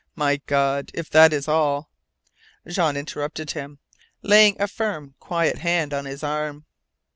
[0.15, 1.91] My God, if that is all"
[2.67, 3.77] Jean interrupted him,
[4.23, 6.65] laying a firm, quiet hand on his arm.